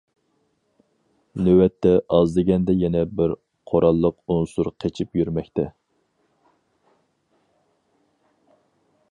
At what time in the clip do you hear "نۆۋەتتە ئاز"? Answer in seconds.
1.47-2.33